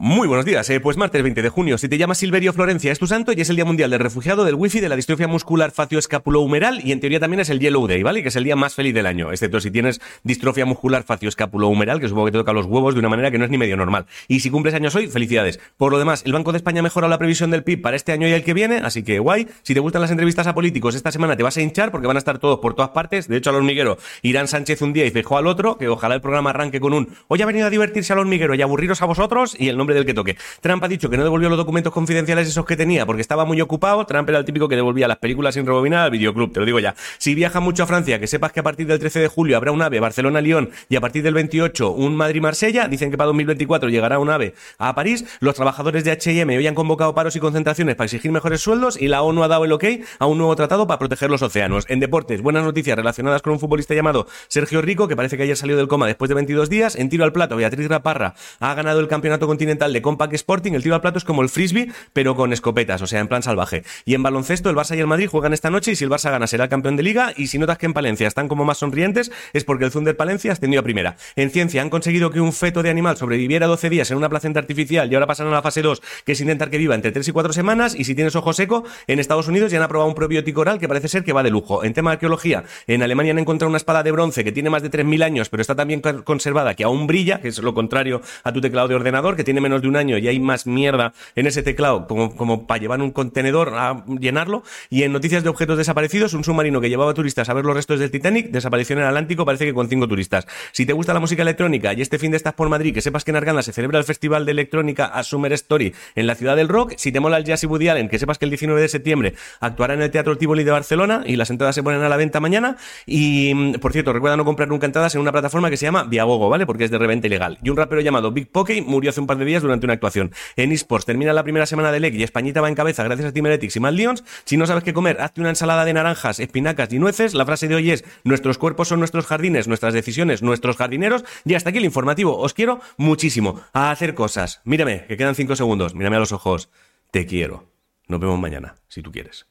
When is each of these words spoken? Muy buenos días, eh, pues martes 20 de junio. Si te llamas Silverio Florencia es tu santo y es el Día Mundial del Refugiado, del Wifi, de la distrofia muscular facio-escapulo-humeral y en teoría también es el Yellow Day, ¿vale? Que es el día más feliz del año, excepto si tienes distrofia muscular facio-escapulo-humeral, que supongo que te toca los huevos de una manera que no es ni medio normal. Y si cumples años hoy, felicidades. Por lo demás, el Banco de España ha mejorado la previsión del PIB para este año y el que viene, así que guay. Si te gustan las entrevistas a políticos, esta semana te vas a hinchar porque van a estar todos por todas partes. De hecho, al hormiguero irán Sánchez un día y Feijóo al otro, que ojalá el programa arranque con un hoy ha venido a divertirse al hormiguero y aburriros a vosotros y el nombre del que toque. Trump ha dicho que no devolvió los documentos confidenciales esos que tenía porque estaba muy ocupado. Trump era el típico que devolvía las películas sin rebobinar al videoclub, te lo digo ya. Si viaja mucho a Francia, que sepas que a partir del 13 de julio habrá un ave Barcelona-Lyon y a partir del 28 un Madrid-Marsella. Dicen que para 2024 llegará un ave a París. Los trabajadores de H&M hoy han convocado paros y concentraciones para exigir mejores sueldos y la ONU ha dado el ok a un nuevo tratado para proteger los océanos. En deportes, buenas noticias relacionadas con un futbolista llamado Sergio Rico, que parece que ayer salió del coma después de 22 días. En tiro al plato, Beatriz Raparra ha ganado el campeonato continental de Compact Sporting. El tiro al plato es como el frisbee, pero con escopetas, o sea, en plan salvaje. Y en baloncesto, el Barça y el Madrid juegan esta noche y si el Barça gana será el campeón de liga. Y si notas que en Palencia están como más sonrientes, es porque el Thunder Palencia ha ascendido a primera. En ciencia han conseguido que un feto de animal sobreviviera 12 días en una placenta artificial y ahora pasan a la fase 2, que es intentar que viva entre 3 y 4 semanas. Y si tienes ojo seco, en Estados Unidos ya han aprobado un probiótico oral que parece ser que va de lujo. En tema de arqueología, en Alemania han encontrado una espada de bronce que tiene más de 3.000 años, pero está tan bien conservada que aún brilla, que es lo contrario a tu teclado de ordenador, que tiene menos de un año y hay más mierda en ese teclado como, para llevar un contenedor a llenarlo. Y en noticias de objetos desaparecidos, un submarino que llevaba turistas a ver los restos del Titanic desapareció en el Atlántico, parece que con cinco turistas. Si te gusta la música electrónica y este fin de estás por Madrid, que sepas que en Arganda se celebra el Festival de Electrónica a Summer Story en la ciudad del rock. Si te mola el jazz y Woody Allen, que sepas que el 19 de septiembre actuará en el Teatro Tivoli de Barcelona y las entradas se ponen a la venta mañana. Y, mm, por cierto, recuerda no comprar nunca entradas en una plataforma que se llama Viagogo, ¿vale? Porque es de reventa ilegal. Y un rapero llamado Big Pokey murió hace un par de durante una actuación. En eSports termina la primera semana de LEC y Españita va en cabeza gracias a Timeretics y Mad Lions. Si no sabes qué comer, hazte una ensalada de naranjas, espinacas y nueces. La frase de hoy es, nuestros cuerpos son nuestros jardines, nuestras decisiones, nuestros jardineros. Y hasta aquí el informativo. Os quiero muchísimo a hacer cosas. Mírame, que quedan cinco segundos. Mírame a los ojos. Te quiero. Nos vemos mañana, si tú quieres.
Muy 0.00 0.28
buenos 0.28 0.46
días, 0.46 0.70
eh, 0.70 0.78
pues 0.78 0.96
martes 0.96 1.20
20 1.24 1.42
de 1.42 1.48
junio. 1.48 1.76
Si 1.76 1.88
te 1.88 1.98
llamas 1.98 2.18
Silverio 2.18 2.52
Florencia 2.52 2.92
es 2.92 3.00
tu 3.00 3.08
santo 3.08 3.32
y 3.32 3.40
es 3.40 3.50
el 3.50 3.56
Día 3.56 3.64
Mundial 3.64 3.90
del 3.90 3.98
Refugiado, 3.98 4.44
del 4.44 4.54
Wifi, 4.54 4.78
de 4.78 4.88
la 4.88 4.94
distrofia 4.94 5.26
muscular 5.26 5.72
facio-escapulo-humeral 5.72 6.80
y 6.84 6.92
en 6.92 7.00
teoría 7.00 7.18
también 7.18 7.40
es 7.40 7.50
el 7.50 7.58
Yellow 7.58 7.84
Day, 7.88 8.04
¿vale? 8.04 8.22
Que 8.22 8.28
es 8.28 8.36
el 8.36 8.44
día 8.44 8.54
más 8.54 8.76
feliz 8.76 8.94
del 8.94 9.06
año, 9.06 9.32
excepto 9.32 9.58
si 9.58 9.72
tienes 9.72 10.00
distrofia 10.22 10.64
muscular 10.66 11.02
facio-escapulo-humeral, 11.02 11.98
que 11.98 12.06
supongo 12.06 12.26
que 12.26 12.32
te 12.32 12.38
toca 12.38 12.52
los 12.52 12.66
huevos 12.66 12.94
de 12.94 13.00
una 13.00 13.08
manera 13.08 13.32
que 13.32 13.38
no 13.38 13.44
es 13.44 13.50
ni 13.50 13.58
medio 13.58 13.76
normal. 13.76 14.06
Y 14.28 14.38
si 14.38 14.50
cumples 14.50 14.72
años 14.74 14.94
hoy, 14.94 15.08
felicidades. 15.08 15.58
Por 15.76 15.90
lo 15.90 15.98
demás, 15.98 16.22
el 16.24 16.32
Banco 16.32 16.52
de 16.52 16.58
España 16.58 16.78
ha 16.78 16.84
mejorado 16.84 17.10
la 17.10 17.18
previsión 17.18 17.50
del 17.50 17.64
PIB 17.64 17.82
para 17.82 17.96
este 17.96 18.12
año 18.12 18.28
y 18.28 18.32
el 18.32 18.44
que 18.44 18.54
viene, 18.54 18.76
así 18.76 19.02
que 19.02 19.18
guay. 19.18 19.48
Si 19.62 19.74
te 19.74 19.80
gustan 19.80 20.00
las 20.00 20.12
entrevistas 20.12 20.46
a 20.46 20.54
políticos, 20.54 20.94
esta 20.94 21.10
semana 21.10 21.36
te 21.36 21.42
vas 21.42 21.56
a 21.56 21.60
hinchar 21.60 21.90
porque 21.90 22.06
van 22.06 22.16
a 22.16 22.20
estar 22.20 22.38
todos 22.38 22.60
por 22.60 22.74
todas 22.74 22.90
partes. 22.90 23.26
De 23.26 23.36
hecho, 23.36 23.50
al 23.50 23.56
hormiguero 23.56 23.98
irán 24.22 24.46
Sánchez 24.46 24.80
un 24.80 24.92
día 24.92 25.06
y 25.06 25.10
Feijóo 25.10 25.38
al 25.38 25.48
otro, 25.48 25.76
que 25.76 25.88
ojalá 25.88 26.14
el 26.14 26.20
programa 26.20 26.50
arranque 26.50 26.78
con 26.78 26.94
un 26.94 27.08
hoy 27.26 27.42
ha 27.42 27.46
venido 27.46 27.66
a 27.66 27.70
divertirse 27.70 28.12
al 28.12 28.20
hormiguero 28.20 28.54
y 28.54 28.62
aburriros 28.62 29.02
a 29.02 29.06
vosotros 29.06 29.56
y 29.58 29.68
el 29.68 29.76
nombre 29.76 29.87
del 29.94 30.06
que 30.06 30.14
toque. 30.14 30.36
Trump 30.60 30.82
ha 30.84 30.88
dicho 30.88 31.10
que 31.10 31.16
no 31.16 31.24
devolvió 31.24 31.48
los 31.48 31.58
documentos 31.58 31.92
confidenciales 31.92 32.48
esos 32.48 32.64
que 32.64 32.76
tenía 32.76 33.06
porque 33.06 33.22
estaba 33.22 33.44
muy 33.44 33.60
ocupado. 33.60 34.04
Trump 34.06 34.28
era 34.28 34.38
el 34.38 34.44
típico 34.44 34.68
que 34.68 34.76
devolvía 34.76 35.08
las 35.08 35.18
películas 35.18 35.54
sin 35.54 35.66
rebobinar 35.66 36.04
al 36.04 36.10
videoclub, 36.10 36.52
te 36.52 36.60
lo 36.60 36.66
digo 36.66 36.80
ya. 36.80 36.94
Si 37.18 37.34
viaja 37.34 37.60
mucho 37.60 37.82
a 37.82 37.86
Francia, 37.86 38.18
que 38.18 38.26
sepas 38.26 38.52
que 38.52 38.60
a 38.60 38.62
partir 38.62 38.86
del 38.86 38.98
13 38.98 39.20
de 39.20 39.28
julio 39.28 39.56
habrá 39.56 39.72
un 39.72 39.82
ave 39.82 40.00
Barcelona-Lyon 40.00 40.70
y 40.88 40.96
a 40.96 41.00
partir 41.00 41.22
del 41.22 41.34
28 41.34 41.90
un 41.90 42.16
Madrid-Marsella. 42.16 42.88
Dicen 42.88 43.10
que 43.10 43.16
para 43.16 43.26
2024 43.26 43.88
llegará 43.88 44.18
un 44.18 44.30
ave 44.30 44.54
a 44.78 44.94
París. 44.94 45.24
Los 45.40 45.54
trabajadores 45.54 46.04
de 46.04 46.12
H&M 46.12 46.56
hoy 46.56 46.66
han 46.66 46.74
convocado 46.74 47.14
paros 47.14 47.36
y 47.36 47.40
concentraciones 47.40 47.96
para 47.96 48.06
exigir 48.06 48.30
mejores 48.30 48.60
sueldos 48.60 49.00
y 49.00 49.08
la 49.08 49.22
ONU 49.22 49.42
ha 49.42 49.48
dado 49.48 49.64
el 49.64 49.72
ok 49.72 49.84
a 50.18 50.26
un 50.26 50.38
nuevo 50.38 50.54
tratado 50.56 50.86
para 50.86 50.98
proteger 50.98 51.30
los 51.30 51.42
océanos. 51.42 51.84
En 51.88 52.00
deportes, 52.00 52.42
buenas 52.42 52.64
noticias 52.64 52.96
relacionadas 52.96 53.42
con 53.42 53.52
un 53.52 53.60
futbolista 53.60 53.94
llamado 53.94 54.26
Sergio 54.48 54.82
Rico, 54.82 55.08
que 55.08 55.16
parece 55.16 55.36
que 55.36 55.44
ayer 55.44 55.56
salió 55.56 55.76
del 55.76 55.88
coma 55.88 56.06
después 56.06 56.28
de 56.28 56.34
22 56.34 56.68
días. 56.68 56.96
En 56.96 57.08
tiro 57.08 57.24
al 57.24 57.32
plato, 57.32 57.56
Beatriz 57.56 57.88
Raparra 57.88 58.34
ha 58.60 58.74
ganado 58.74 59.00
el 59.00 59.08
campeonato 59.08 59.46
continental 59.46 59.77
de 59.86 60.02
Compact 60.02 60.34
Sporting. 60.34 60.72
El 60.72 60.82
tiro 60.82 60.96
al 60.96 61.00
plato 61.00 61.18
es 61.18 61.24
como 61.24 61.42
el 61.42 61.48
frisbee, 61.48 61.92
pero 62.12 62.34
con 62.34 62.52
escopetas, 62.52 63.00
o 63.00 63.06
sea, 63.06 63.20
en 63.20 63.28
plan 63.28 63.42
salvaje. 63.42 63.84
Y 64.04 64.14
en 64.14 64.22
baloncesto, 64.22 64.68
el 64.70 64.76
Barça 64.76 64.96
y 64.96 65.00
el 65.00 65.06
Madrid 65.06 65.28
juegan 65.28 65.52
esta 65.52 65.70
noche 65.70 65.92
y 65.92 65.96
si 65.96 66.04
el 66.04 66.10
Barça 66.10 66.30
gana 66.30 66.46
será 66.48 66.64
el 66.64 66.70
campeón 66.70 66.96
de 66.96 67.04
liga. 67.04 67.32
Y 67.36 67.46
si 67.46 67.58
notas 67.58 67.78
que 67.78 67.86
en 67.86 67.92
Palencia 67.92 68.26
están 68.26 68.48
como 68.48 68.64
más 68.64 68.78
sonrientes, 68.78 69.30
es 69.52 69.64
porque 69.64 69.84
el 69.84 69.92
Thunder 69.92 70.16
Palencia 70.16 70.50
ha 70.50 70.54
ascendido 70.54 70.80
a 70.80 70.82
primera. 70.82 71.16
En 71.36 71.50
ciencia 71.50 71.80
han 71.82 71.90
conseguido 71.90 72.30
que 72.30 72.40
un 72.40 72.52
feto 72.52 72.82
de 72.82 72.90
animal 72.90 73.16
sobreviviera 73.16 73.66
12 73.66 73.90
días 73.90 74.10
en 74.10 74.16
una 74.16 74.28
placenta 74.28 74.58
artificial 74.58 75.10
y 75.10 75.14
ahora 75.14 75.26
pasan 75.26 75.46
a 75.46 75.50
la 75.50 75.62
fase 75.62 75.82
2, 75.82 76.02
que 76.24 76.32
es 76.32 76.40
intentar 76.40 76.70
que 76.70 76.78
viva 76.78 76.96
entre 76.96 77.12
3 77.12 77.28
y 77.28 77.32
4 77.32 77.52
semanas. 77.52 77.94
Y 77.94 78.04
si 78.04 78.14
tienes 78.14 78.34
ojo 78.34 78.52
seco, 78.52 78.84
en 79.06 79.20
Estados 79.20 79.46
Unidos 79.46 79.70
ya 79.70 79.78
han 79.78 79.84
aprobado 79.84 80.08
un 80.08 80.14
probiótico 80.14 80.62
oral 80.62 80.78
que 80.78 80.88
parece 80.88 81.08
ser 81.08 81.22
que 81.22 81.32
va 81.32 81.42
de 81.42 81.50
lujo. 81.50 81.84
En 81.84 81.92
tema 81.94 82.10
de 82.10 82.14
arqueología, 82.14 82.64
en 82.86 83.02
Alemania 83.02 83.32
han 83.32 83.38
encontrado 83.38 83.68
una 83.68 83.76
espada 83.76 84.02
de 84.02 84.10
bronce 84.10 84.44
que 84.44 84.52
tiene 84.52 84.70
más 84.70 84.82
de 84.82 84.90
3.000 84.90 85.22
años, 85.22 85.48
pero 85.48 85.60
está 85.60 85.74
tan 85.74 85.88
bien 85.88 86.00
conservada 86.00 86.74
que 86.74 86.84
aún 86.84 87.06
brilla, 87.06 87.40
que 87.40 87.48
es 87.48 87.58
lo 87.58 87.74
contrario 87.74 88.22
a 88.42 88.52
tu 88.52 88.60
teclado 88.60 88.88
de 88.88 88.94
ordenador, 88.94 89.36
que 89.36 89.44
tiene 89.44 89.60
menos 89.60 89.67
de 89.76 89.88
un 89.88 89.96
año 89.96 90.16
y 90.16 90.26
hay 90.28 90.40
más 90.40 90.66
mierda 90.66 91.12
en 91.34 91.46
ese 91.46 91.62
teclado 91.62 92.06
como, 92.06 92.66
para 92.66 92.80
llevar 92.80 93.02
un 93.02 93.10
contenedor 93.10 93.74
a 93.74 94.04
llenarlo. 94.18 94.62
Y 94.88 95.02
en 95.02 95.12
noticias 95.12 95.42
de 95.42 95.50
objetos 95.50 95.76
desaparecidos, 95.76 96.32
un 96.32 96.44
submarino 96.44 96.80
que 96.80 96.88
llevaba 96.88 97.12
turistas 97.12 97.48
a 97.48 97.54
ver 97.54 97.64
los 97.64 97.74
restos 97.74 98.00
del 98.00 98.10
Titanic 98.10 98.50
desapareció 98.50 98.96
en 98.96 99.02
el 99.02 99.08
Atlántico, 99.08 99.44
parece 99.44 99.66
que 99.66 99.74
con 99.74 99.88
cinco 99.88 100.08
turistas. 100.08 100.46
Si 100.72 100.86
te 100.86 100.92
gusta 100.94 101.12
la 101.12 101.20
música 101.20 101.42
electrónica 101.42 101.92
y 101.92 102.00
este 102.00 102.18
fin 102.18 102.30
de 102.30 102.38
estás 102.38 102.54
por 102.54 102.68
Madrid, 102.68 102.94
que 102.94 103.02
sepas 103.02 103.24
que 103.24 103.30
en 103.30 103.36
Arganda 103.36 103.62
se 103.62 103.72
celebra 103.72 103.98
el 103.98 104.04
Festival 104.04 104.46
de 104.46 104.52
Electrónica 104.52 105.06
a 105.06 105.22
Summer 105.22 105.52
Story 105.52 105.94
en 106.14 106.26
la 106.26 106.34
ciudad 106.34 106.56
del 106.56 106.68
rock. 106.68 106.94
Si 106.96 107.12
te 107.12 107.20
mola 107.20 107.36
el 107.36 107.44
jazz 107.44 107.62
y 107.64 107.66
Woody 107.66 107.88
Allen, 107.88 108.08
que 108.08 108.18
sepas 108.18 108.38
que 108.38 108.46
el 108.46 108.50
19 108.50 108.80
de 108.80 108.88
septiembre 108.88 109.34
actuará 109.60 109.94
en 109.94 110.02
el 110.02 110.10
Teatro 110.10 110.38
Tivoli 110.38 110.64
de 110.64 110.70
Barcelona 110.70 111.22
y 111.26 111.36
las 111.36 111.50
entradas 111.50 111.74
se 111.74 111.82
ponen 111.82 112.02
a 112.02 112.08
la 112.08 112.16
venta 112.16 112.40
mañana. 112.40 112.76
Y, 113.06 113.52
mm, 113.54 113.72
por 113.74 113.92
cierto, 113.92 114.12
recuerda 114.12 114.36
no 114.36 114.44
comprar 114.44 114.68
nunca 114.68 114.86
entradas 114.86 115.14
en 115.14 115.20
una 115.20 115.32
plataforma 115.32 115.70
que 115.70 115.76
se 115.76 115.86
llama 115.86 116.04
Viagogo, 116.04 116.48
¿vale? 116.48 116.66
Porque 116.66 116.84
es 116.84 116.90
de 116.90 116.98
reventa 116.98 117.26
ilegal. 117.26 117.58
Y 117.62 117.70
un 117.70 117.76
rapero 117.76 118.00
llamado 118.00 118.32
Big 118.32 118.50
Pokey 118.50 118.80
murió 118.82 119.10
hace 119.10 119.20
un 119.20 119.26
par 119.26 119.38
de 119.38 119.44
durante 119.56 119.86
una 119.86 119.94
actuación. 119.94 120.32
En 120.56 120.72
eSports 120.72 121.06
termina 121.06 121.32
la 121.32 121.42
primera 121.42 121.66
semana 121.66 121.90
de 121.92 122.00
LEC 122.00 122.14
y 122.14 122.22
Españita 122.22 122.60
va 122.60 122.68
en 122.68 122.74
cabeza 122.74 123.02
gracias 123.04 123.28
a 123.28 123.32
Timeretics 123.32 123.76
y 123.76 123.80
Mad 123.80 123.94
Lions. 123.94 124.24
Si 124.44 124.56
no 124.56 124.66
sabes 124.66 124.84
qué 124.84 124.92
comer, 124.92 125.20
hazte 125.20 125.40
una 125.40 125.50
ensalada 125.50 125.84
de 125.84 125.92
naranjas, 125.92 126.40
espinacas 126.40 126.92
y 126.92 126.98
nueces. 126.98 127.34
La 127.34 127.46
frase 127.46 127.68
de 127.68 127.74
hoy 127.74 127.90
es, 127.90 128.04
nuestros 128.24 128.58
cuerpos 128.58 128.88
son 128.88 128.98
nuestros 128.98 129.26
jardines, 129.26 129.68
nuestras 129.68 129.94
decisiones, 129.94 130.42
nuestros 130.42 130.76
jardineros. 130.76 131.24
Y 131.44 131.54
hasta 131.54 131.70
aquí 131.70 131.78
el 131.78 131.84
informativo. 131.84 132.38
Os 132.38 132.54
quiero 132.54 132.80
muchísimo 132.96 133.60
a 133.72 133.90
hacer 133.90 134.14
cosas. 134.14 134.60
Mírame, 134.64 135.04
que 135.06 135.16
quedan 135.16 135.34
cinco 135.34 135.56
segundos. 135.56 135.94
Mírame 135.94 136.16
a 136.16 136.20
los 136.20 136.32
ojos. 136.32 136.70
Te 137.10 137.26
quiero. 137.26 137.70
Nos 138.06 138.20
vemos 138.20 138.38
mañana, 138.38 138.76
si 138.88 139.02
tú 139.02 139.12
quieres. 139.12 139.46